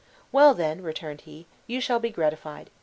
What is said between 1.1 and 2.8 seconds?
he, "you shall be gratified.